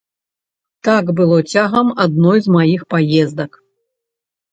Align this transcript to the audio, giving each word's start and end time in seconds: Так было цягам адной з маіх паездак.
Так 0.87 1.11
было 1.19 1.37
цягам 1.53 1.91
адной 2.05 2.41
з 2.45 2.55
маіх 2.55 2.81
паездак. 2.95 3.51